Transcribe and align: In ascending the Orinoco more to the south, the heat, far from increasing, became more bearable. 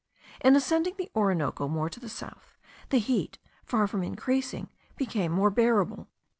In 0.43 0.55
ascending 0.55 0.95
the 0.97 1.11
Orinoco 1.15 1.67
more 1.67 1.87
to 1.87 1.99
the 1.99 2.09
south, 2.09 2.57
the 2.89 2.97
heat, 2.97 3.37
far 3.63 3.85
from 3.85 4.01
increasing, 4.01 4.71
became 4.95 5.31
more 5.31 5.51
bearable. 5.51 6.07